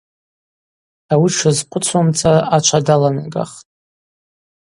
Ауи 1.13 1.29
дшазхъвыцуазымцара 1.31 2.41
ачва 2.55 2.79
даланагахтӏ. 2.85 3.63